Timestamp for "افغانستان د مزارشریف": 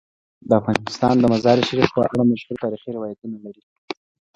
0.59-1.89